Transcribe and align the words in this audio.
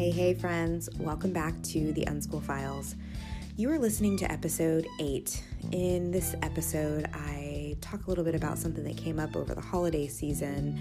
Hey, 0.00 0.10
hey, 0.10 0.32
friends, 0.32 0.88
welcome 0.98 1.30
back 1.30 1.52
to 1.62 1.92
the 1.92 2.06
Unschool 2.06 2.42
Files. 2.42 2.94
You 3.58 3.70
are 3.70 3.78
listening 3.78 4.16
to 4.16 4.32
episode 4.32 4.86
8. 4.98 5.44
In 5.72 6.10
this 6.10 6.34
episode, 6.40 7.10
I 7.12 7.76
talk 7.82 8.06
a 8.06 8.08
little 8.08 8.24
bit 8.24 8.34
about 8.34 8.56
something 8.56 8.82
that 8.84 8.96
came 8.96 9.20
up 9.20 9.36
over 9.36 9.54
the 9.54 9.60
holiday 9.60 10.08
season 10.08 10.80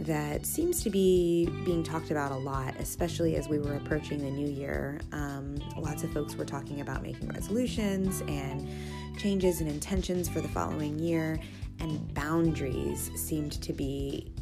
that 0.00 0.44
seems 0.44 0.82
to 0.82 0.90
be 0.90 1.48
being 1.64 1.84
talked 1.84 2.10
about 2.10 2.32
a 2.32 2.36
lot, 2.36 2.74
especially 2.80 3.36
as 3.36 3.48
we 3.48 3.60
were 3.60 3.74
approaching 3.74 4.18
the 4.18 4.32
new 4.32 4.48
year. 4.48 5.00
Um, 5.12 5.58
lots 5.76 6.02
of 6.02 6.12
folks 6.12 6.34
were 6.34 6.44
talking 6.44 6.80
about 6.80 7.04
making 7.04 7.28
resolutions 7.28 8.20
and 8.22 8.68
changes 9.16 9.60
and 9.60 9.70
intentions 9.70 10.28
for 10.28 10.40
the 10.40 10.48
following 10.48 10.98
year, 10.98 11.38
and 11.78 12.12
boundaries 12.14 13.12
seemed 13.14 13.52
to 13.62 13.72
be 13.72 14.32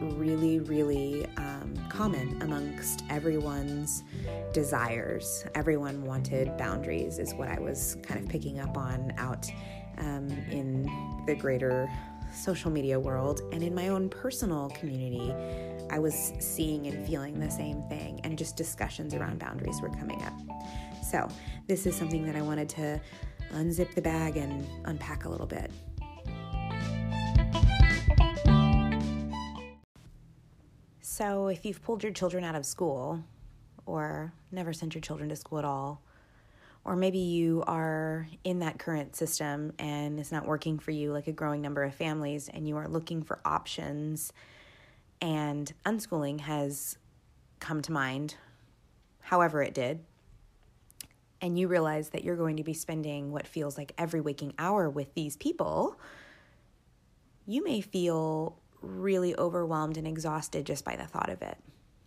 really, 0.00 0.60
really 0.60 1.26
um, 1.36 1.74
common 1.88 2.40
amongst 2.42 3.04
everyone's 3.10 4.04
desires. 4.52 5.44
Everyone 5.54 6.04
wanted 6.04 6.56
boundaries, 6.56 7.18
is 7.18 7.34
what 7.34 7.48
I 7.48 7.58
was 7.58 7.96
kind 8.02 8.22
of 8.22 8.28
picking 8.28 8.60
up 8.60 8.76
on 8.76 9.12
out 9.16 9.50
um, 9.98 10.28
in 10.50 10.90
the 11.26 11.34
greater 11.34 11.90
social 12.32 12.70
media 12.70 12.98
world. 12.98 13.40
And 13.52 13.62
in 13.62 13.74
my 13.74 13.88
own 13.88 14.08
personal 14.08 14.70
community, 14.70 15.32
I 15.90 15.98
was 15.98 16.32
seeing 16.40 16.86
and 16.86 17.06
feeling 17.06 17.38
the 17.38 17.50
same 17.50 17.82
thing, 17.88 18.20
and 18.24 18.36
just 18.36 18.56
discussions 18.56 19.14
around 19.14 19.38
boundaries 19.38 19.80
were 19.80 19.90
coming 19.90 20.22
up. 20.22 20.34
So, 21.02 21.28
this 21.68 21.86
is 21.86 21.94
something 21.94 22.24
that 22.24 22.34
I 22.34 22.42
wanted 22.42 22.68
to 22.70 23.00
unzip 23.52 23.94
the 23.94 24.02
bag 24.02 24.36
and 24.36 24.66
unpack 24.86 25.26
a 25.26 25.28
little 25.28 25.46
bit. 25.46 25.70
So, 31.16 31.46
if 31.46 31.64
you've 31.64 31.80
pulled 31.80 32.02
your 32.02 32.10
children 32.10 32.42
out 32.42 32.56
of 32.56 32.66
school, 32.66 33.22
or 33.86 34.32
never 34.50 34.72
sent 34.72 34.96
your 34.96 35.00
children 35.00 35.28
to 35.28 35.36
school 35.36 35.60
at 35.60 35.64
all, 35.64 36.02
or 36.84 36.96
maybe 36.96 37.18
you 37.18 37.62
are 37.68 38.26
in 38.42 38.58
that 38.58 38.80
current 38.80 39.14
system 39.14 39.72
and 39.78 40.18
it's 40.18 40.32
not 40.32 40.44
working 40.44 40.80
for 40.80 40.90
you, 40.90 41.12
like 41.12 41.28
a 41.28 41.32
growing 41.32 41.62
number 41.62 41.84
of 41.84 41.94
families, 41.94 42.48
and 42.52 42.66
you 42.66 42.76
are 42.76 42.88
looking 42.88 43.22
for 43.22 43.38
options, 43.44 44.32
and 45.20 45.72
unschooling 45.86 46.40
has 46.40 46.98
come 47.60 47.80
to 47.82 47.92
mind, 47.92 48.34
however, 49.20 49.62
it 49.62 49.72
did, 49.72 50.00
and 51.40 51.56
you 51.56 51.68
realize 51.68 52.08
that 52.08 52.24
you're 52.24 52.34
going 52.34 52.56
to 52.56 52.64
be 52.64 52.74
spending 52.74 53.30
what 53.30 53.46
feels 53.46 53.78
like 53.78 53.92
every 53.96 54.20
waking 54.20 54.52
hour 54.58 54.90
with 54.90 55.14
these 55.14 55.36
people, 55.36 55.96
you 57.46 57.62
may 57.62 57.80
feel 57.80 58.58
really 58.84 59.36
overwhelmed 59.36 59.96
and 59.96 60.06
exhausted 60.06 60.66
just 60.66 60.84
by 60.84 60.96
the 60.96 61.06
thought 61.06 61.30
of 61.30 61.42
it, 61.42 61.58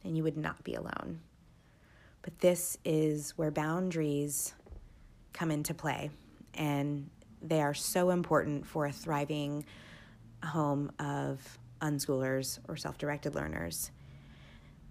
and 0.04 0.16
you 0.16 0.24
would 0.24 0.38
not 0.38 0.64
be 0.64 0.76
alone. 0.76 1.20
But 2.22 2.40
this 2.40 2.78
is 2.84 3.32
where 3.38 3.52
boundaries 3.52 4.54
come 5.34 5.52
into 5.52 5.74
play, 5.74 6.10
and 6.54 7.10
they 7.42 7.62
are 7.62 7.74
so 7.74 8.10
important 8.10 8.66
for 8.66 8.86
a 8.86 8.92
thriving 8.92 9.66
home 10.44 10.92
of 11.00 11.58
unschoolers 11.82 12.60
or 12.68 12.76
self 12.76 12.98
directed 12.98 13.36
learners. 13.36 13.92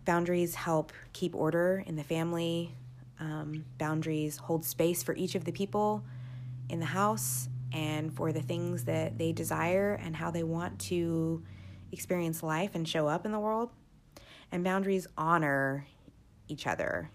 Boundaries 0.04 0.54
help 0.54 0.92
keep 1.12 1.34
order 1.34 1.82
in 1.86 1.96
the 1.96 2.04
family. 2.04 2.72
Um, 3.18 3.64
boundaries 3.78 4.36
hold 4.36 4.64
space 4.64 5.02
for 5.02 5.14
each 5.14 5.34
of 5.34 5.44
the 5.44 5.52
people 5.52 6.04
in 6.68 6.80
the 6.80 6.86
house 6.86 7.48
and 7.72 8.14
for 8.14 8.32
the 8.32 8.42
things 8.42 8.84
that 8.84 9.18
they 9.18 9.32
desire 9.32 9.98
and 10.02 10.14
how 10.14 10.30
they 10.30 10.42
want 10.42 10.78
to 10.78 11.42
experience 11.92 12.42
life 12.42 12.74
and 12.74 12.88
show 12.88 13.06
up 13.06 13.26
in 13.26 13.32
the 13.32 13.40
world. 13.40 13.70
And 14.52 14.62
boundaries 14.62 15.06
honor 15.16 15.86
each 16.48 16.66
other. 16.66 17.10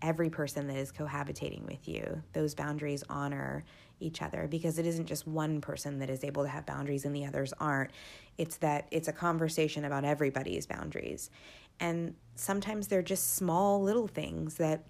Every 0.00 0.30
person 0.30 0.68
that 0.68 0.76
is 0.76 0.92
cohabitating 0.92 1.66
with 1.66 1.88
you, 1.88 2.22
those 2.32 2.54
boundaries 2.54 3.02
honor 3.08 3.64
each 4.00 4.22
other 4.22 4.46
because 4.48 4.78
it 4.78 4.86
isn't 4.86 5.06
just 5.06 5.26
one 5.26 5.60
person 5.60 5.98
that 5.98 6.08
is 6.08 6.22
able 6.22 6.44
to 6.44 6.48
have 6.48 6.64
boundaries 6.64 7.04
and 7.04 7.14
the 7.14 7.26
others 7.26 7.52
aren't. 7.60 7.90
It's 8.36 8.56
that 8.58 8.86
it's 8.90 9.08
a 9.08 9.12
conversation 9.12 9.84
about 9.84 10.04
everybody's 10.04 10.66
boundaries. 10.66 11.30
And 11.80 12.14
sometimes 12.36 12.88
they're 12.88 13.02
just 13.02 13.34
small 13.34 13.82
little 13.82 14.06
things 14.06 14.54
that 14.56 14.84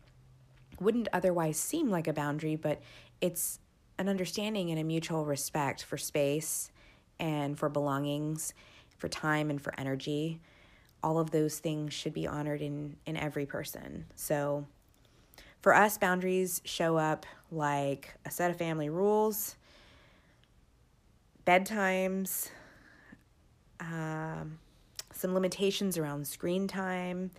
wouldn't 0.79 1.09
otherwise 1.13 1.57
seem 1.57 1.91
like 1.91 2.07
a 2.07 2.13
boundary, 2.13 2.57
but 2.57 2.81
it's 3.21 3.61
an 3.99 4.09
understanding 4.09 4.71
and 4.71 4.79
a 4.79 4.85
mutual 4.85 5.25
respect 5.25 5.83
for 5.83 5.97
space 5.97 6.71
and 7.19 7.59
for 7.59 7.69
belongings, 7.69 8.55
for 8.97 9.09
time 9.09 9.51
and 9.51 9.61
for 9.61 9.73
energy. 9.79 10.41
All 11.03 11.19
of 11.19 11.31
those 11.31 11.59
things 11.59 11.95
should 11.95 12.13
be 12.13 12.27
honored 12.27 12.61
in, 12.61 12.97
in 13.07 13.17
every 13.17 13.47
person. 13.47 14.07
So 14.17 14.67
for 15.61 15.75
us, 15.75 15.99
boundaries 15.99 16.61
show 16.65 16.97
up 16.97 17.27
like 17.51 18.15
a 18.25 18.31
set 18.31 18.51
of 18.51 18.57
family 18.57 18.89
rules, 18.89 19.57
bedtimes, 21.47 22.51
um, 23.81 24.59
some 25.13 25.35
limitations 25.35 25.99
around 25.99 26.27
screen 26.27 26.69
time, 26.69 27.31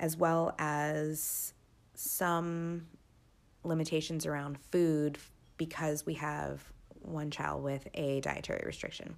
as 0.00 0.16
well 0.16 0.54
as 0.58 1.54
some 1.94 2.86
limitations 3.64 4.26
around 4.26 4.58
food 4.70 5.18
because 5.56 6.04
we 6.04 6.14
have 6.14 6.62
one 7.06 7.30
child 7.30 7.62
with 7.62 7.86
a 7.94 8.20
dietary 8.20 8.62
restriction. 8.66 9.16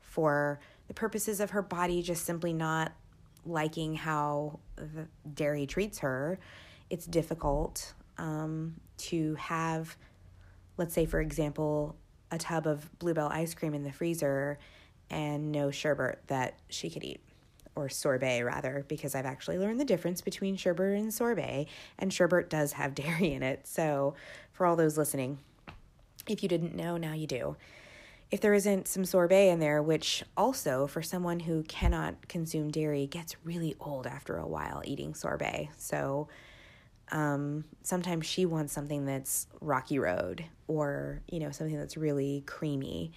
For 0.00 0.60
the 0.88 0.94
purposes 0.94 1.40
of 1.40 1.50
her 1.50 1.62
body 1.62 2.02
just 2.02 2.24
simply 2.24 2.52
not 2.52 2.92
liking 3.44 3.94
how 3.94 4.60
the 4.76 5.08
dairy 5.34 5.66
treats 5.66 6.00
her, 6.00 6.38
it's 6.90 7.06
difficult 7.06 7.94
um, 8.18 8.74
to 8.98 9.34
have, 9.36 9.96
let's 10.76 10.94
say, 10.94 11.06
for 11.06 11.20
example, 11.20 11.96
a 12.30 12.38
tub 12.38 12.66
of 12.66 12.98
Blue 12.98 13.14
Bell 13.14 13.28
ice 13.30 13.54
cream 13.54 13.74
in 13.74 13.84
the 13.84 13.92
freezer 13.92 14.58
and 15.10 15.52
no 15.52 15.70
sherbet 15.70 16.20
that 16.28 16.58
she 16.68 16.88
could 16.88 17.04
eat, 17.04 17.20
or 17.74 17.88
sorbet 17.88 18.42
rather, 18.42 18.84
because 18.88 19.14
I've 19.14 19.26
actually 19.26 19.58
learned 19.58 19.80
the 19.80 19.84
difference 19.84 20.20
between 20.20 20.56
sherbet 20.56 20.98
and 20.98 21.12
sorbet, 21.12 21.66
and 21.98 22.12
sherbet 22.12 22.48
does 22.48 22.72
have 22.72 22.94
dairy 22.96 23.32
in 23.32 23.42
it. 23.42 23.66
So, 23.66 24.14
for 24.52 24.66
all 24.66 24.76
those 24.76 24.96
listening, 24.96 25.38
if 26.28 26.42
you 26.42 26.48
didn't 26.48 26.74
know, 26.74 26.96
now 26.96 27.12
you 27.12 27.26
do. 27.26 27.56
If 28.30 28.40
there 28.40 28.54
isn't 28.54 28.88
some 28.88 29.04
sorbet 29.04 29.50
in 29.50 29.58
there, 29.58 29.82
which 29.82 30.24
also 30.36 30.86
for 30.86 31.02
someone 31.02 31.40
who 31.40 31.62
cannot 31.64 32.28
consume 32.28 32.70
dairy 32.70 33.06
gets 33.06 33.36
really 33.44 33.74
old 33.78 34.06
after 34.06 34.38
a 34.38 34.46
while 34.46 34.80
eating 34.84 35.14
sorbet. 35.14 35.68
So 35.76 36.28
um, 37.10 37.64
sometimes 37.82 38.24
she 38.24 38.46
wants 38.46 38.72
something 38.72 39.04
that's 39.04 39.46
Rocky 39.60 39.98
Road 39.98 40.44
or, 40.66 41.20
you 41.28 41.40
know, 41.40 41.50
something 41.50 41.76
that's 41.76 41.98
really 41.98 42.42
creamy. 42.46 43.12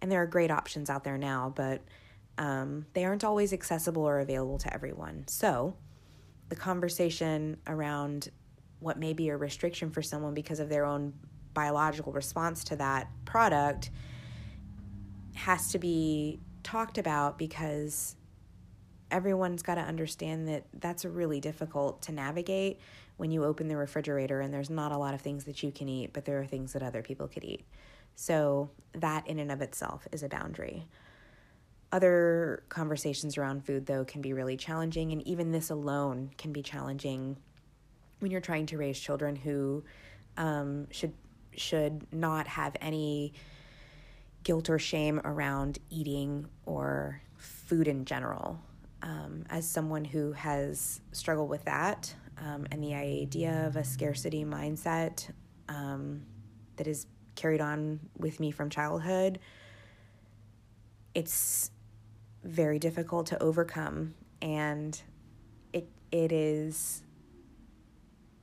And 0.00 0.10
there 0.10 0.22
are 0.22 0.26
great 0.26 0.52
options 0.52 0.88
out 0.88 1.02
there 1.02 1.18
now, 1.18 1.52
but 1.54 1.82
um, 2.38 2.86
they 2.92 3.04
aren't 3.04 3.24
always 3.24 3.52
accessible 3.52 4.04
or 4.04 4.20
available 4.20 4.58
to 4.58 4.72
everyone. 4.72 5.24
So 5.26 5.74
the 6.48 6.56
conversation 6.56 7.56
around 7.66 8.30
what 8.78 8.98
may 8.98 9.12
be 9.12 9.28
a 9.28 9.36
restriction 9.36 9.90
for 9.90 10.00
someone 10.00 10.32
because 10.32 10.60
of 10.60 10.68
their 10.68 10.86
own 10.86 11.12
biological 11.54 12.12
response 12.12 12.64
to 12.64 12.76
that 12.76 13.08
product 13.24 13.90
has 15.34 15.72
to 15.72 15.78
be 15.78 16.40
talked 16.62 16.98
about 16.98 17.38
because 17.38 18.16
everyone's 19.10 19.62
got 19.62 19.74
to 19.74 19.80
understand 19.80 20.48
that 20.48 20.64
that's 20.74 21.04
really 21.04 21.40
difficult 21.40 22.02
to 22.02 22.12
navigate 22.12 22.78
when 23.16 23.30
you 23.30 23.44
open 23.44 23.68
the 23.68 23.76
refrigerator 23.76 24.40
and 24.40 24.52
there's 24.52 24.70
not 24.70 24.92
a 24.92 24.96
lot 24.96 25.14
of 25.14 25.20
things 25.20 25.44
that 25.44 25.62
you 25.62 25.70
can 25.70 25.88
eat, 25.88 26.12
but 26.12 26.24
there 26.24 26.40
are 26.40 26.46
things 26.46 26.72
that 26.72 26.82
other 26.82 27.02
people 27.02 27.28
could 27.28 27.44
eat. 27.44 27.64
So, 28.14 28.70
that 28.92 29.26
in 29.26 29.38
and 29.38 29.52
of 29.52 29.62
itself 29.62 30.06
is 30.12 30.22
a 30.22 30.28
boundary. 30.28 30.86
Other 31.92 32.62
conversations 32.68 33.36
around 33.36 33.64
food, 33.64 33.86
though, 33.86 34.04
can 34.04 34.20
be 34.20 34.32
really 34.32 34.56
challenging, 34.56 35.12
and 35.12 35.26
even 35.26 35.52
this 35.52 35.70
alone 35.70 36.30
can 36.38 36.52
be 36.52 36.62
challenging 36.62 37.36
when 38.20 38.30
you're 38.30 38.40
trying 38.40 38.66
to 38.66 38.78
raise 38.78 38.98
children 38.98 39.36
who 39.36 39.82
um, 40.36 40.86
should 40.90 41.12
should 41.56 42.06
not 42.12 42.46
have 42.46 42.76
any 42.80 43.32
guilt 44.42 44.70
or 44.70 44.78
shame 44.78 45.20
around 45.24 45.78
eating 45.90 46.46
or 46.64 47.20
food 47.36 47.88
in 47.88 48.04
general. 48.04 48.60
Um, 49.02 49.44
as 49.48 49.66
someone 49.66 50.04
who 50.04 50.32
has 50.32 51.00
struggled 51.12 51.48
with 51.48 51.64
that 51.64 52.14
um, 52.38 52.66
and 52.70 52.82
the 52.82 52.94
idea 52.94 53.66
of 53.66 53.76
a 53.76 53.84
scarcity 53.84 54.44
mindset 54.44 55.30
um, 55.68 56.22
that 56.76 56.86
is 56.86 57.06
carried 57.34 57.60
on 57.60 58.00
with 58.18 58.40
me 58.40 58.50
from 58.50 58.68
childhood, 58.68 59.38
it's 61.14 61.70
very 62.44 62.78
difficult 62.78 63.26
to 63.26 63.42
overcome 63.42 64.14
and 64.40 65.02
it 65.72 65.88
it 66.10 66.32
is 66.32 67.02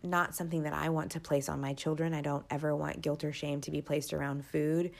not 0.03 0.35
something 0.35 0.63
that 0.63 0.73
I 0.73 0.89
want 0.89 1.11
to 1.11 1.19
place 1.19 1.49
on 1.49 1.59
my 1.59 1.73
children. 1.73 2.13
I 2.13 2.21
don't 2.21 2.45
ever 2.49 2.75
want 2.75 3.01
guilt 3.01 3.23
or 3.23 3.33
shame 3.33 3.61
to 3.61 3.71
be 3.71 3.81
placed 3.81 4.13
around 4.13 4.45
food. 4.45 4.91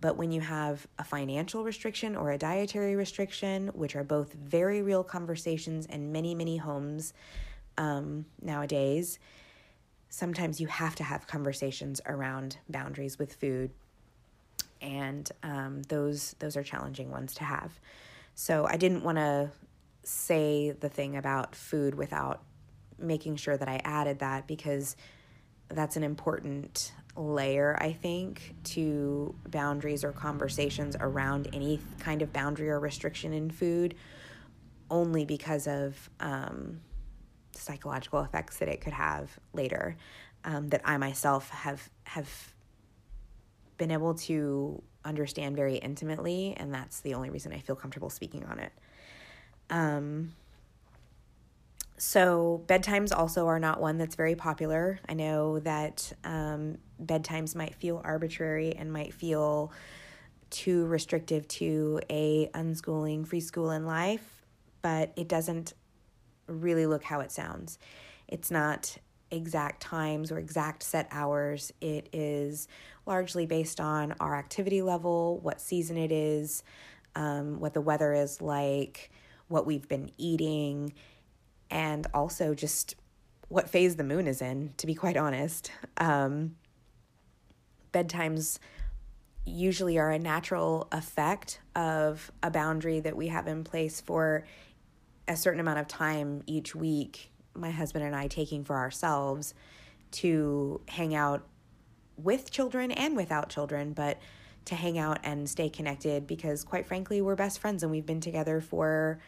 But 0.00 0.16
when 0.16 0.32
you 0.32 0.40
have 0.40 0.86
a 0.98 1.04
financial 1.04 1.62
restriction 1.62 2.16
or 2.16 2.30
a 2.30 2.38
dietary 2.38 2.96
restriction, 2.96 3.68
which 3.68 3.96
are 3.96 4.04
both 4.04 4.32
very 4.32 4.82
real 4.82 5.04
conversations 5.04 5.86
in 5.86 6.12
many, 6.12 6.34
many 6.34 6.56
homes, 6.56 7.12
um, 7.76 8.24
nowadays, 8.40 9.18
sometimes 10.08 10.60
you 10.60 10.66
have 10.66 10.94
to 10.96 11.04
have 11.04 11.26
conversations 11.26 12.00
around 12.06 12.58
boundaries 12.68 13.18
with 13.18 13.34
food, 13.34 13.70
and 14.80 15.30
um, 15.42 15.82
those 15.84 16.34
those 16.38 16.56
are 16.56 16.62
challenging 16.62 17.10
ones 17.10 17.34
to 17.34 17.44
have. 17.44 17.78
So 18.34 18.66
I 18.66 18.76
didn't 18.76 19.02
want 19.02 19.18
to 19.18 19.50
say 20.02 20.70
the 20.70 20.88
thing 20.88 21.16
about 21.16 21.54
food 21.54 21.94
without 21.94 22.42
making 23.00 23.36
sure 23.36 23.56
that 23.56 23.68
I 23.68 23.80
added 23.84 24.20
that 24.20 24.46
because 24.46 24.96
that's 25.68 25.96
an 25.96 26.02
important 26.02 26.92
layer, 27.16 27.76
I 27.80 27.92
think, 27.92 28.54
to 28.64 29.34
boundaries 29.48 30.04
or 30.04 30.12
conversations 30.12 30.96
around 30.98 31.48
any 31.52 31.80
kind 32.00 32.22
of 32.22 32.32
boundary 32.32 32.70
or 32.70 32.80
restriction 32.80 33.32
in 33.32 33.50
food, 33.50 33.94
only 34.90 35.24
because 35.24 35.66
of 35.66 36.10
um, 36.20 36.80
psychological 37.52 38.20
effects 38.22 38.58
that 38.58 38.68
it 38.68 38.80
could 38.80 38.92
have 38.92 39.38
later. 39.52 39.96
Um, 40.42 40.68
that 40.68 40.80
I 40.86 40.96
myself 40.96 41.50
have 41.50 41.90
have 42.04 42.54
been 43.76 43.90
able 43.90 44.14
to 44.14 44.82
understand 45.04 45.54
very 45.54 45.76
intimately, 45.76 46.54
and 46.56 46.72
that's 46.72 47.00
the 47.00 47.12
only 47.12 47.28
reason 47.28 47.52
I 47.52 47.58
feel 47.58 47.76
comfortable 47.76 48.08
speaking 48.08 48.44
on 48.44 48.58
it. 48.58 48.72
Um, 49.68 50.32
so, 52.02 52.64
bedtimes 52.66 53.14
also 53.14 53.46
are 53.46 53.58
not 53.58 53.78
one 53.78 53.98
that's 53.98 54.14
very 54.14 54.34
popular. 54.34 54.98
I 55.06 55.12
know 55.12 55.58
that 55.60 56.10
um, 56.24 56.78
bedtimes 57.04 57.54
might 57.54 57.74
feel 57.74 58.00
arbitrary 58.02 58.74
and 58.74 58.90
might 58.90 59.12
feel 59.12 59.70
too 60.48 60.86
restrictive 60.86 61.46
to 61.48 62.00
a 62.08 62.48
unschooling, 62.54 63.26
free 63.26 63.40
school 63.40 63.70
in 63.70 63.84
life, 63.84 64.46
but 64.80 65.12
it 65.14 65.28
doesn't 65.28 65.74
really 66.46 66.86
look 66.86 67.04
how 67.04 67.20
it 67.20 67.30
sounds. 67.30 67.78
It's 68.28 68.50
not 68.50 68.96
exact 69.30 69.82
times 69.82 70.32
or 70.32 70.38
exact 70.38 70.82
set 70.82 71.06
hours. 71.10 71.70
It 71.82 72.08
is 72.14 72.66
largely 73.04 73.44
based 73.44 73.78
on 73.78 74.14
our 74.20 74.34
activity 74.34 74.80
level, 74.80 75.38
what 75.40 75.60
season 75.60 75.98
it 75.98 76.12
is, 76.12 76.62
um, 77.14 77.60
what 77.60 77.74
the 77.74 77.82
weather 77.82 78.14
is 78.14 78.40
like, 78.40 79.10
what 79.48 79.66
we've 79.66 79.86
been 79.86 80.10
eating 80.16 80.94
and 81.70 82.06
also 82.12 82.54
just 82.54 82.96
what 83.48 83.68
phase 83.68 83.96
the 83.96 84.04
moon 84.04 84.26
is 84.26 84.40
in, 84.40 84.72
to 84.76 84.86
be 84.86 84.94
quite 84.94 85.16
honest. 85.16 85.72
Um, 85.96 86.56
bedtimes 87.92 88.58
usually 89.44 89.98
are 89.98 90.10
a 90.10 90.18
natural 90.18 90.88
effect 90.92 91.60
of 91.74 92.30
a 92.42 92.50
boundary 92.50 93.00
that 93.00 93.16
we 93.16 93.28
have 93.28 93.48
in 93.48 93.64
place 93.64 94.00
for 94.00 94.44
a 95.26 95.36
certain 95.36 95.60
amount 95.60 95.78
of 95.78 95.88
time 95.88 96.42
each 96.46 96.74
week, 96.74 97.30
my 97.54 97.70
husband 97.70 98.04
and 98.04 98.14
I 98.14 98.28
taking 98.28 98.64
for 98.64 98.76
ourselves 98.76 99.54
to 100.12 100.80
hang 100.88 101.14
out 101.14 101.46
with 102.16 102.50
children 102.50 102.90
and 102.90 103.16
without 103.16 103.48
children, 103.48 103.92
but 103.92 104.18
to 104.66 104.74
hang 104.74 104.98
out 104.98 105.18
and 105.24 105.48
stay 105.48 105.68
connected 105.68 106.26
because, 106.26 106.64
quite 106.64 106.86
frankly, 106.86 107.20
we're 107.20 107.36
best 107.36 107.58
friends 107.58 107.82
and 107.82 107.90
we've 107.90 108.06
been 108.06 108.20
together 108.20 108.60
for 108.60 109.20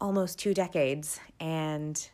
almost 0.00 0.38
two 0.38 0.54
decades, 0.54 1.20
and 1.40 2.08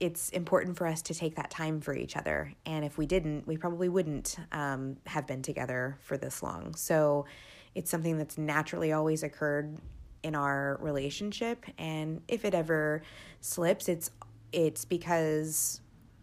it's 0.00 0.28
important 0.30 0.76
for 0.76 0.86
us 0.86 1.02
to 1.02 1.14
take 1.14 1.36
that 1.36 1.50
time 1.50 1.80
for 1.80 1.94
each 1.94 2.16
other. 2.16 2.52
And 2.66 2.84
if 2.84 2.98
we 2.98 3.06
didn't, 3.06 3.46
we 3.46 3.56
probably 3.56 3.88
wouldn't 3.88 4.36
um, 4.52 4.96
have 5.06 5.26
been 5.26 5.42
together 5.42 5.96
for 6.00 6.16
this 6.16 6.42
long. 6.42 6.74
So 6.74 7.26
it's 7.74 7.90
something 7.90 8.18
that's 8.18 8.36
naturally 8.36 8.92
always 8.92 9.22
occurred 9.22 9.78
in 10.22 10.34
our 10.34 10.78
relationship. 10.80 11.64
And 11.78 12.22
if 12.28 12.44
it 12.44 12.54
ever 12.54 13.02
slips, 13.40 13.88
it's 13.88 14.10
it's 14.52 14.84
because 14.84 15.80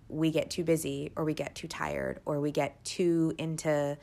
we 0.07 0.31
get 0.31 0.50
too 0.50 0.63
busy 0.63 1.12
or 1.15 1.23
we 1.23 1.33
get 1.33 1.56
too 1.56 1.68
tired 1.68 2.19
or 2.25 2.39
we 2.39 2.51
get 2.51 2.83
too 2.83 3.33
into 3.38 3.97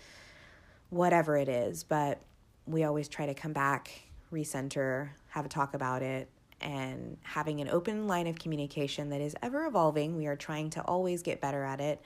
whatever 0.90 1.36
it 1.36 1.48
is. 1.48 1.84
But 1.84 2.20
we 2.66 2.84
always 2.84 3.08
try 3.08 3.26
to 3.26 3.34
come 3.34 3.52
back, 3.52 3.90
recenter, 4.32 5.10
have 5.28 5.44
a 5.46 5.48
talk 5.48 5.74
about 5.74 6.02
it, 6.02 6.28
and 6.60 7.16
having 7.22 7.60
an 7.60 7.68
open 7.68 8.06
line 8.06 8.26
of 8.26 8.38
communication 8.38 9.10
that 9.10 9.20
is 9.20 9.36
ever 9.42 9.66
evolving. 9.66 10.16
We 10.16 10.26
are 10.26 10.36
trying 10.36 10.70
to 10.70 10.82
always 10.82 11.22
get 11.22 11.40
better 11.40 11.62
at 11.64 11.80
it, 11.80 12.00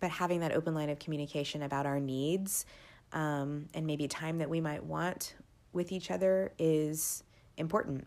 but 0.00 0.10
having 0.10 0.40
that 0.40 0.52
open 0.52 0.74
line 0.74 0.90
of 0.90 0.98
communication 0.98 1.62
about 1.62 1.86
our 1.86 2.00
needs 2.00 2.64
um, 3.12 3.68
and 3.74 3.86
maybe 3.86 4.08
time 4.08 4.38
that 4.38 4.48
we 4.48 4.60
might 4.60 4.84
want 4.84 5.34
with 5.72 5.92
each 5.92 6.10
other 6.10 6.52
is 6.58 7.22
important. 7.56 8.06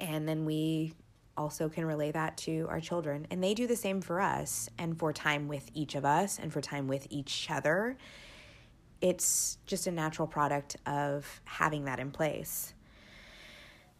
And 0.00 0.28
then 0.28 0.44
we 0.44 0.94
also 1.36 1.68
can 1.68 1.84
relay 1.84 2.10
that 2.12 2.36
to 2.38 2.66
our 2.70 2.80
children. 2.80 3.26
And 3.30 3.42
they 3.42 3.54
do 3.54 3.66
the 3.66 3.76
same 3.76 4.00
for 4.00 4.20
us 4.20 4.68
and 4.78 4.98
for 4.98 5.12
time 5.12 5.48
with 5.48 5.70
each 5.74 5.94
of 5.94 6.04
us 6.04 6.38
and 6.38 6.52
for 6.52 6.60
time 6.60 6.88
with 6.88 7.06
each 7.10 7.50
other. 7.50 7.96
It's 9.02 9.58
just 9.66 9.86
a 9.86 9.90
natural 9.90 10.26
product 10.26 10.76
of 10.86 11.40
having 11.44 11.84
that 11.84 12.00
in 12.00 12.10
place. 12.10 12.72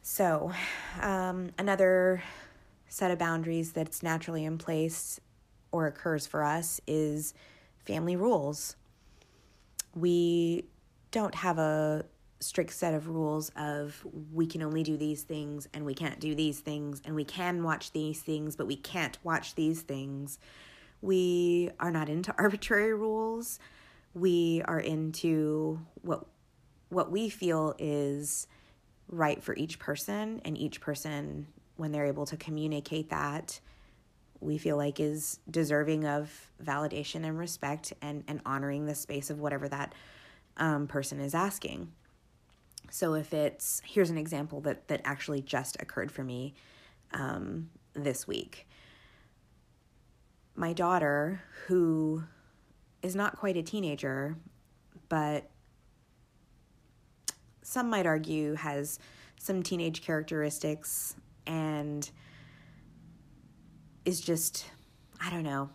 So, 0.09 0.53
um, 1.03 1.51
another 1.59 2.23
set 2.87 3.11
of 3.11 3.19
boundaries 3.19 3.73
that's 3.73 4.05
naturally 4.05 4.45
in 4.45 4.57
place 4.57 5.21
or 5.73 5.89
occurs 5.89 6.29
for 6.29 6.45
us 6.45 6.81
is 6.87 7.35
family 7.85 8.15
rules. 8.15 8.77
We 9.97 10.69
don't 11.11 11.35
have 11.35 11.59
a 11.59 12.05
strict 12.39 12.73
set 12.73 12.95
of 12.95 13.09
rules 13.09 13.51
of 13.57 14.07
we 14.33 14.47
can 14.47 14.63
only 14.63 14.85
do 14.85 14.97
these 14.97 15.25
things 15.25 15.67
and 15.75 15.85
we 15.85 15.93
can't 15.93 16.21
do 16.21 16.37
these 16.37 16.61
things 16.61 17.03
and 17.05 17.17
we 17.17 17.25
can 17.25 17.65
watch 17.65 17.91
these 17.91 18.21
things 18.21 18.55
but 18.55 18.69
we 18.69 18.77
can't 18.77 19.19
watch 19.25 19.57
these 19.57 19.83
things. 19.83 20.39
We 21.03 21.71
are 21.81 21.91
not 21.91 22.09
into 22.09 22.33
arbitrary 22.39 22.95
rules. 22.95 23.59
We 24.15 24.63
are 24.67 24.79
into 24.81 25.81
what 26.03 26.27
what 26.91 27.11
we 27.11 27.29
feel 27.29 27.75
is 27.81 28.47
right 29.09 29.43
for 29.43 29.55
each 29.55 29.79
person 29.79 30.41
and 30.45 30.59
each 30.59 30.81
person 30.81 31.47
when 31.77 31.93
they're 31.93 32.07
able 32.07 32.27
to 32.27 32.37
communicate 32.37 33.11
that 33.11 33.61
we 34.41 34.59
feel 34.59 34.77
like 34.77 35.01
is 35.01 35.41
deserving 35.51 36.07
of 36.07 36.51
validation 36.63 37.25
and 37.25 37.39
respect 37.39 37.93
and, 38.03 38.25
and 38.29 38.41
honoring 38.45 38.87
the 38.87 38.95
space 38.95 39.31
of 39.31 39.41
whatever 39.41 39.69
that 39.69 39.95
um, 40.57 40.87
person 40.87 41.21
is 41.21 41.35
asking. 41.35 41.93
So 42.91 43.15
if 43.15 43.35
it's 43.35 43.83
here's 43.85 44.11
an 44.11 44.19
example 44.19 44.61
that 44.63 44.89
that 44.89 45.01
actually 45.05 45.43
just 45.43 45.77
occurred 45.81 46.13
for 46.13 46.23
me 46.23 46.55
um, 47.13 47.71
this 47.95 48.27
week. 48.27 48.69
My 50.55 50.73
daughter 50.73 51.43
who 51.67 52.23
is 53.03 53.15
not 53.15 53.37
quite 53.37 53.57
a 53.57 53.63
teenager 53.63 54.37
but 55.09 55.51
some 57.67 57.91
might 57.91 58.07
argue 58.07 58.55
has 58.55 59.01
some 59.41 59.61
teenage 59.61 60.01
characteristics 60.01 61.17
and 61.49 62.09
is 64.05 64.21
just, 64.21 64.67
I 65.21 65.31
don't 65.31 65.43
know, 65.43 65.71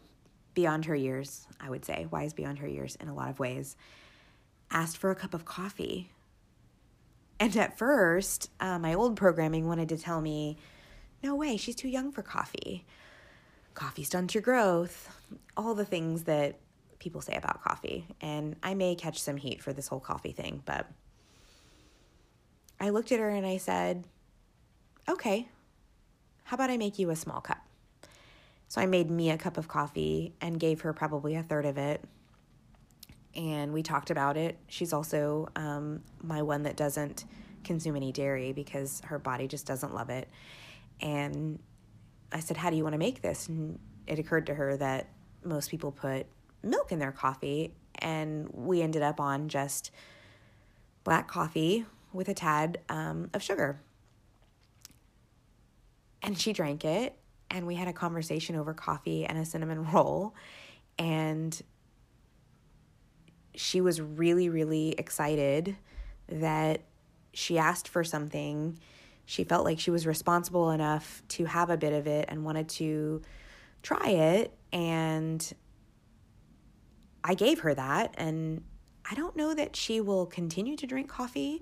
beyond 0.53 0.85
her 0.85 0.95
years, 0.95 1.45
I 1.59 1.69
would 1.69 1.83
say, 1.83 2.07
wise 2.09 2.33
beyond 2.33 2.59
her 2.59 2.67
years 2.67 2.95
in 2.95 3.09
a 3.09 3.13
lot 3.13 3.29
of 3.29 3.39
ways, 3.39 3.75
asked 4.71 4.97
for 4.97 5.11
a 5.11 5.15
cup 5.15 5.33
of 5.33 5.43
coffee. 5.43 6.09
And 7.41 7.57
at 7.57 7.77
first, 7.77 8.49
uh, 8.61 8.79
my 8.79 8.93
old 8.93 9.17
programming 9.17 9.67
wanted 9.67 9.89
to 9.89 9.97
tell 9.97 10.21
me, 10.21 10.57
no 11.21 11.35
way, 11.35 11.57
she's 11.57 11.75
too 11.75 11.89
young 11.89 12.13
for 12.13 12.21
coffee. 12.21 12.85
Coffee 13.73 14.03
stunts 14.03 14.33
your 14.33 14.41
growth, 14.41 15.09
all 15.57 15.75
the 15.75 15.85
things 15.85 16.23
that 16.23 16.57
people 16.99 17.19
say 17.19 17.35
about 17.35 17.61
coffee. 17.61 18.07
And 18.21 18.55
I 18.63 18.75
may 18.75 18.95
catch 18.95 19.21
some 19.21 19.35
heat 19.35 19.61
for 19.61 19.73
this 19.73 19.89
whole 19.89 19.99
coffee 19.99 20.31
thing, 20.31 20.63
but 20.65 20.89
I 22.81 22.89
looked 22.89 23.11
at 23.11 23.19
her 23.19 23.29
and 23.29 23.45
I 23.45 23.57
said, 23.57 24.05
okay, 25.07 25.47
how 26.45 26.55
about 26.55 26.71
I 26.71 26.77
make 26.77 26.97
you 26.97 27.11
a 27.11 27.15
small 27.15 27.39
cup? 27.39 27.63
So 28.67 28.81
I 28.81 28.87
made 28.87 29.11
me 29.11 29.29
a 29.29 29.37
cup 29.37 29.57
of 29.57 29.67
coffee 29.67 30.33
and 30.41 30.59
gave 30.59 30.81
her 30.81 30.91
probably 30.91 31.35
a 31.35 31.43
third 31.43 31.67
of 31.67 31.77
it. 31.77 32.03
And 33.35 33.71
we 33.71 33.83
talked 33.83 34.09
about 34.09 34.35
it. 34.35 34.57
She's 34.67 34.93
also 34.93 35.47
um, 35.55 36.01
my 36.23 36.41
one 36.41 36.63
that 36.63 36.75
doesn't 36.75 37.25
consume 37.63 37.95
any 37.95 38.11
dairy 38.11 38.51
because 38.51 39.01
her 39.05 39.19
body 39.19 39.47
just 39.47 39.67
doesn't 39.67 39.93
love 39.93 40.09
it. 40.09 40.27
And 41.01 41.59
I 42.31 42.39
said, 42.39 42.57
How 42.57 42.71
do 42.71 42.77
you 42.77 42.83
want 42.83 42.93
to 42.93 42.99
make 42.99 43.21
this? 43.21 43.47
And 43.47 43.77
it 44.07 44.17
occurred 44.17 44.47
to 44.47 44.55
her 44.55 44.75
that 44.77 45.07
most 45.43 45.69
people 45.69 45.91
put 45.91 46.25
milk 46.63 46.91
in 46.91 46.97
their 46.97 47.11
coffee. 47.11 47.73
And 47.99 48.49
we 48.51 48.81
ended 48.81 49.03
up 49.03 49.19
on 49.19 49.49
just 49.49 49.91
black 51.03 51.27
coffee 51.27 51.85
with 52.13 52.29
a 52.29 52.33
tad 52.33 52.79
um, 52.89 53.29
of 53.33 53.41
sugar. 53.41 53.79
And 56.21 56.37
she 56.37 56.53
drank 56.53 56.85
it, 56.85 57.15
and 57.49 57.65
we 57.65 57.75
had 57.75 57.87
a 57.87 57.93
conversation 57.93 58.55
over 58.55 58.73
coffee 58.73 59.25
and 59.25 59.37
a 59.37 59.45
cinnamon 59.45 59.85
roll. 59.91 60.35
And 60.99 61.59
she 63.55 63.81
was 63.81 63.99
really, 63.99 64.49
really 64.49 64.89
excited 64.97 65.75
that 66.27 66.81
she 67.33 67.57
asked 67.57 67.87
for 67.87 68.03
something. 68.03 68.79
she 69.25 69.43
felt 69.43 69.63
like 69.63 69.79
she 69.79 69.91
was 69.91 70.05
responsible 70.05 70.71
enough 70.71 71.23
to 71.29 71.45
have 71.45 71.69
a 71.69 71.77
bit 71.77 71.93
of 71.93 72.07
it 72.07 72.25
and 72.27 72.43
wanted 72.43 72.67
to 72.67 73.21
try 73.81 74.09
it. 74.09 74.53
And 74.73 75.53
I 77.23 77.33
gave 77.35 77.59
her 77.59 77.73
that. 77.73 78.13
And 78.17 78.63
I 79.09 79.15
don't 79.15 79.35
know 79.35 79.53
that 79.53 79.75
she 79.75 80.01
will 80.01 80.25
continue 80.25 80.75
to 80.77 80.87
drink 80.87 81.09
coffee 81.09 81.61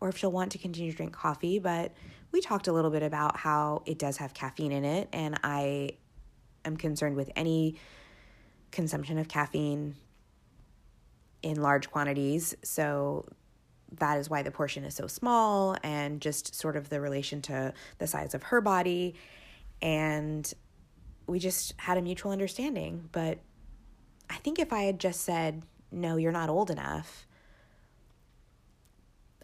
or 0.00 0.08
if 0.08 0.18
she'll 0.18 0.32
want 0.32 0.52
to 0.52 0.58
continue 0.58 0.90
to 0.90 0.96
drink 0.96 1.12
coffee, 1.12 1.58
but 1.58 1.92
we 2.30 2.40
talked 2.40 2.68
a 2.68 2.72
little 2.72 2.90
bit 2.90 3.02
about 3.02 3.36
how 3.36 3.82
it 3.86 3.98
does 3.98 4.18
have 4.18 4.34
caffeine 4.34 4.72
in 4.72 4.84
it. 4.84 5.08
And 5.12 5.38
I 5.42 5.92
am 6.64 6.76
concerned 6.76 7.16
with 7.16 7.30
any 7.34 7.76
consumption 8.70 9.18
of 9.18 9.28
caffeine 9.28 9.96
in 11.42 11.60
large 11.60 11.90
quantities. 11.90 12.54
So 12.62 13.26
that 13.92 14.18
is 14.18 14.28
why 14.28 14.42
the 14.42 14.50
portion 14.50 14.84
is 14.84 14.94
so 14.94 15.06
small 15.06 15.76
and 15.82 16.20
just 16.20 16.54
sort 16.54 16.76
of 16.76 16.90
the 16.90 17.00
relation 17.00 17.40
to 17.42 17.72
the 17.98 18.06
size 18.06 18.34
of 18.34 18.42
her 18.44 18.60
body. 18.60 19.14
And 19.80 20.52
we 21.26 21.38
just 21.38 21.74
had 21.78 21.96
a 21.96 22.02
mutual 22.02 22.32
understanding. 22.32 23.08
But 23.12 23.38
I 24.28 24.36
think 24.36 24.58
if 24.58 24.72
I 24.72 24.82
had 24.82 24.98
just 24.98 25.22
said, 25.22 25.62
no, 25.90 26.16
you're 26.16 26.32
not 26.32 26.50
old 26.50 26.70
enough, 26.70 27.26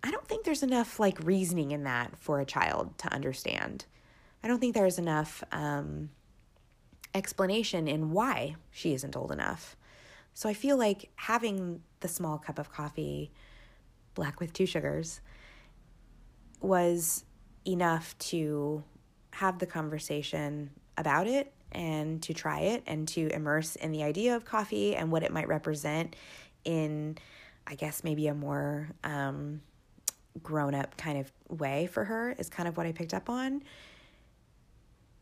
I 0.04 0.10
don't 0.10 0.28
think 0.28 0.44
there's 0.44 0.62
enough 0.62 1.00
like 1.00 1.18
reasoning 1.24 1.72
in 1.72 1.84
that 1.84 2.16
for 2.18 2.38
a 2.38 2.44
child 2.44 2.96
to 2.98 3.12
understand. 3.12 3.86
I 4.42 4.48
don't 4.48 4.60
think 4.60 4.74
there's 4.74 4.98
enough 4.98 5.42
um, 5.50 6.10
explanation 7.14 7.88
in 7.88 8.10
why 8.10 8.56
she 8.70 8.92
isn't 8.94 9.16
old 9.16 9.32
enough. 9.32 9.76
So 10.34 10.48
I 10.48 10.52
feel 10.52 10.76
like 10.76 11.10
having 11.16 11.80
the 12.00 12.08
small 12.08 12.38
cup 12.38 12.58
of 12.58 12.70
coffee 12.70 13.32
black 14.14 14.40
with 14.40 14.52
two 14.52 14.66
sugars, 14.66 15.20
was 16.60 17.24
enough 17.66 18.16
to 18.18 18.82
have 19.32 19.58
the 19.58 19.66
conversation 19.66 20.70
about 20.96 21.26
it 21.26 21.52
and 21.72 22.22
to 22.22 22.32
try 22.32 22.60
it 22.60 22.82
and 22.86 23.08
to 23.08 23.28
immerse 23.34 23.76
in 23.76 23.90
the 23.90 24.02
idea 24.02 24.36
of 24.36 24.44
coffee 24.44 24.94
and 24.94 25.10
what 25.10 25.22
it 25.22 25.32
might 25.32 25.48
represent 25.48 26.14
in, 26.64 27.18
I 27.66 27.74
guess, 27.74 28.04
maybe 28.04 28.28
a 28.28 28.34
more 28.34 28.88
um, 29.02 29.60
grown 30.42 30.74
up 30.74 30.96
kind 30.96 31.18
of 31.18 31.32
way 31.48 31.86
for 31.86 32.04
her, 32.04 32.34
is 32.38 32.48
kind 32.48 32.68
of 32.68 32.76
what 32.76 32.86
I 32.86 32.92
picked 32.92 33.14
up 33.14 33.28
on. 33.28 33.62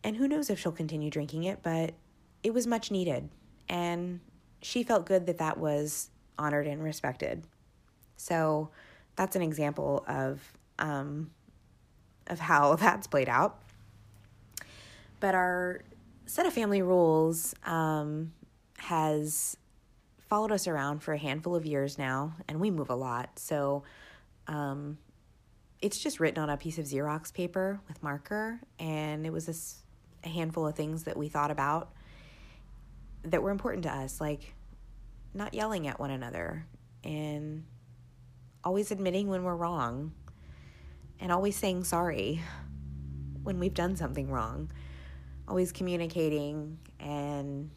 And 0.05 0.17
who 0.17 0.27
knows 0.27 0.51
if 0.51 0.59
she'll 0.59 0.73
continue 0.73 1.11
drinking 1.11 1.45
it, 1.45 1.61
but 1.63 1.95
it 2.43 2.53
was 2.53 2.67
much 2.67 2.91
needed. 2.91 3.29
And 3.69 4.21
she 4.61 4.83
felt 4.83 5.07
good 5.07 5.27
that 5.27 5.39
that 5.39 5.59
was 5.59 6.11
honored 6.39 6.67
and 6.67 6.83
respected. 6.83 7.45
So 8.17 8.71
that's 9.17 9.37
an 9.37 9.43
example 9.43 10.05
of 10.09 10.41
um, 10.79 11.31
of 12.29 12.39
how 12.39 12.75
that's 12.77 13.07
played 13.07 13.29
out. 13.29 13.61
But 15.21 15.35
our 15.35 15.83
set 16.27 16.47
of 16.47 16.53
family 16.53 16.83
rules 16.83 17.55
um, 17.65 18.33
has 18.79 19.57
followed 20.29 20.51
us 20.51 20.67
around 20.67 21.01
for 21.01 21.13
a 21.13 21.19
handful 21.19 21.55
of 21.55 21.67
years 21.67 21.99
now, 21.99 22.35
and 22.49 22.59
we 22.59 22.71
move 22.71 22.91
a 22.91 22.95
lot. 22.95 23.39
So 23.39 23.85
um, 24.47 24.99
it's 25.81 25.99
just 25.99 26.21
written 26.21 26.43
on 26.43 26.51
a 26.51 26.57
piece 26.57 26.79
of 26.79 26.85
Xerox 26.87 27.33
paper 27.33 27.81
with 27.89 28.03
marker, 28.03 28.61
and 28.79 29.27
it 29.27 29.33
was 29.33 29.47
this, 29.47 29.83
a 30.25 30.29
handful 30.29 30.67
of 30.67 30.75
things 30.75 31.05
that 31.05 31.17
we 31.17 31.29
thought 31.29 31.51
about 31.51 31.93
that 33.25 33.43
were 33.43 33.51
important 33.51 33.85
to 33.85 33.93
us, 33.93 34.21
like 34.21 34.55
not 35.35 35.55
yelling 35.55 35.87
at 35.87 35.99
one 35.99 36.11
another 36.11 36.67
and 37.05 37.65
always 38.65 38.91
admitting 38.91 39.29
when 39.29 39.43
we're 39.43 39.57
wrong 39.57 40.13
and 41.21 41.33
always 41.33 41.57
saying 41.57 41.85
sorry 41.85 42.41
when 43.43 43.59
we've 43.59 43.75
done 43.75 43.97
something 43.97 44.31
wrong, 44.31 44.71
always 45.49 45.73
communicating 45.73 46.79
and 47.01 47.71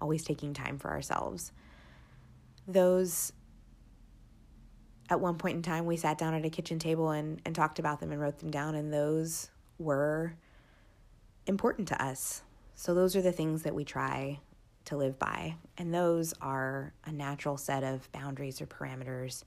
always 0.00 0.22
taking 0.22 0.54
time 0.54 0.78
for 0.78 0.90
ourselves. 0.90 1.52
Those, 2.68 3.32
at 5.12 5.20
one 5.20 5.36
point 5.36 5.56
in 5.56 5.62
time, 5.62 5.84
we 5.84 5.98
sat 5.98 6.16
down 6.16 6.32
at 6.32 6.44
a 6.44 6.50
kitchen 6.50 6.78
table 6.78 7.10
and, 7.10 7.40
and 7.44 7.54
talked 7.54 7.78
about 7.78 8.00
them 8.00 8.12
and 8.12 8.20
wrote 8.20 8.38
them 8.38 8.50
down, 8.50 8.74
and 8.74 8.90
those 8.90 9.50
were 9.78 10.34
important 11.46 11.88
to 11.88 12.02
us. 12.02 12.42
So, 12.74 12.94
those 12.94 13.14
are 13.14 13.20
the 13.20 13.30
things 13.30 13.62
that 13.62 13.74
we 13.74 13.84
try 13.84 14.40
to 14.86 14.96
live 14.96 15.18
by. 15.18 15.56
And 15.76 15.92
those 15.92 16.32
are 16.40 16.94
a 17.04 17.12
natural 17.12 17.58
set 17.58 17.84
of 17.84 18.10
boundaries 18.12 18.60
or 18.62 18.66
parameters 18.66 19.44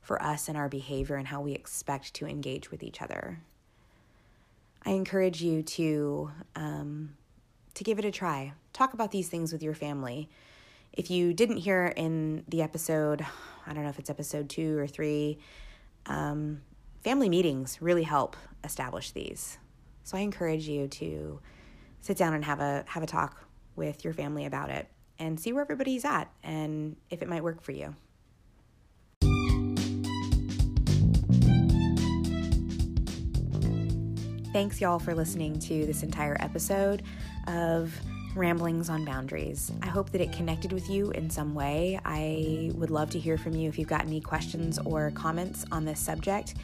for 0.00 0.20
us 0.20 0.48
and 0.48 0.56
our 0.56 0.68
behavior 0.68 1.16
and 1.16 1.28
how 1.28 1.42
we 1.42 1.52
expect 1.52 2.14
to 2.14 2.26
engage 2.26 2.70
with 2.70 2.82
each 2.82 3.02
other. 3.02 3.40
I 4.84 4.90
encourage 4.92 5.42
you 5.42 5.62
to 5.62 6.30
um, 6.56 7.16
to 7.74 7.84
give 7.84 7.98
it 7.98 8.04
a 8.06 8.10
try. 8.10 8.54
Talk 8.72 8.94
about 8.94 9.10
these 9.10 9.28
things 9.28 9.52
with 9.52 9.62
your 9.62 9.74
family. 9.74 10.30
If 10.92 11.10
you 11.10 11.32
didn't 11.32 11.56
hear 11.56 11.86
in 11.96 12.44
the 12.48 12.60
episode, 12.60 13.24
I 13.66 13.72
don't 13.72 13.82
know 13.82 13.88
if 13.88 13.98
it's 13.98 14.10
episode 14.10 14.50
two 14.50 14.78
or 14.78 14.86
three, 14.86 15.38
um, 16.04 16.60
family 17.02 17.30
meetings 17.30 17.80
really 17.80 18.02
help 18.02 18.36
establish 18.62 19.10
these. 19.12 19.56
So 20.04 20.18
I 20.18 20.20
encourage 20.20 20.68
you 20.68 20.88
to 20.88 21.40
sit 22.00 22.18
down 22.18 22.34
and 22.34 22.44
have 22.44 22.60
a 22.60 22.84
have 22.88 23.02
a 23.02 23.06
talk 23.06 23.42
with 23.74 24.04
your 24.04 24.12
family 24.12 24.44
about 24.44 24.68
it 24.68 24.86
and 25.18 25.40
see 25.40 25.52
where 25.52 25.62
everybody's 25.62 26.04
at 26.04 26.30
and 26.42 26.96
if 27.08 27.22
it 27.22 27.28
might 27.28 27.42
work 27.42 27.62
for 27.62 27.72
you. 27.72 27.94
Thanks, 34.52 34.82
y'all, 34.82 34.98
for 34.98 35.14
listening 35.14 35.58
to 35.60 35.86
this 35.86 36.02
entire 36.02 36.36
episode 36.38 37.02
of 37.46 37.98
Ramblings 38.34 38.88
on 38.88 39.04
Boundaries. 39.04 39.70
I 39.82 39.86
hope 39.86 40.10
that 40.10 40.20
it 40.20 40.32
connected 40.32 40.72
with 40.72 40.88
you 40.88 41.10
in 41.10 41.28
some 41.28 41.54
way. 41.54 42.00
I 42.04 42.70
would 42.74 42.90
love 42.90 43.10
to 43.10 43.18
hear 43.18 43.36
from 43.36 43.54
you 43.54 43.68
if 43.68 43.78
you've 43.78 43.88
got 43.88 44.02
any 44.02 44.20
questions 44.20 44.78
or 44.86 45.10
comments 45.10 45.66
on 45.70 45.84
this 45.84 46.00
subject. 46.00 46.54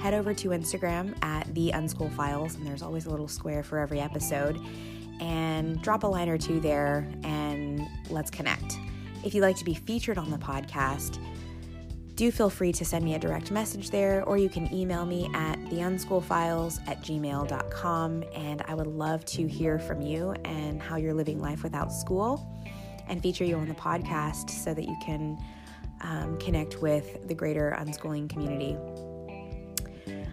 Head 0.00 0.14
over 0.14 0.32
to 0.32 0.48
Instagram 0.50 1.14
at 1.22 1.54
the 1.54 1.70
Unschool 1.72 2.10
Files, 2.14 2.54
and 2.54 2.66
there's 2.66 2.82
always 2.82 3.06
a 3.06 3.10
little 3.10 3.28
square 3.28 3.62
for 3.62 3.78
every 3.78 4.00
episode 4.00 4.58
and 5.20 5.82
drop 5.82 6.02
a 6.02 6.06
line 6.06 6.28
or 6.28 6.38
two 6.38 6.60
there 6.60 7.06
and 7.24 7.86
let's 8.08 8.30
connect. 8.30 8.78
If 9.24 9.34
you'd 9.34 9.42
like 9.42 9.56
to 9.56 9.64
be 9.64 9.74
featured 9.74 10.16
on 10.16 10.30
the 10.30 10.38
podcast, 10.38 11.18
do 12.18 12.32
feel 12.32 12.50
free 12.50 12.72
to 12.72 12.84
send 12.84 13.04
me 13.04 13.14
a 13.14 13.18
direct 13.18 13.52
message 13.52 13.90
there, 13.90 14.24
or 14.24 14.36
you 14.36 14.48
can 14.48 14.74
email 14.74 15.06
me 15.06 15.30
at 15.34 15.56
theunschoolfiles 15.66 16.80
at 16.88 17.00
gmail.com. 17.00 18.24
And 18.34 18.62
I 18.66 18.74
would 18.74 18.88
love 18.88 19.24
to 19.26 19.46
hear 19.46 19.78
from 19.78 20.02
you 20.02 20.32
and 20.44 20.82
how 20.82 20.96
you're 20.96 21.14
living 21.14 21.40
life 21.40 21.62
without 21.62 21.92
school 21.92 22.52
and 23.06 23.22
feature 23.22 23.44
you 23.44 23.54
on 23.54 23.68
the 23.68 23.74
podcast 23.74 24.50
so 24.50 24.74
that 24.74 24.82
you 24.82 24.96
can 25.00 25.38
um, 26.00 26.36
connect 26.38 26.82
with 26.82 27.28
the 27.28 27.34
greater 27.34 27.76
unschooling 27.78 28.28
community. 28.28 28.76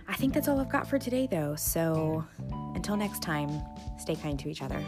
I 0.07 0.15
think 0.15 0.33
that's 0.33 0.47
all 0.47 0.59
I've 0.59 0.71
got 0.71 0.89
for 0.89 0.97
today, 0.97 1.27
though. 1.29 1.55
So 1.55 2.25
until 2.73 2.97
next 2.97 3.21
time, 3.21 3.61
stay 3.99 4.15
kind 4.15 4.39
to 4.39 4.49
each 4.49 4.63
other. 4.63 4.83